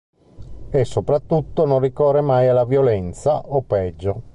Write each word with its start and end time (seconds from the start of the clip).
E 0.71 0.83
soprattutto 0.83 1.67
non 1.67 1.79
ricorre 1.79 2.21
mai 2.21 2.47
alla 2.47 2.65
violenza, 2.65 3.39
o 3.49 3.61
peggio. 3.61 4.23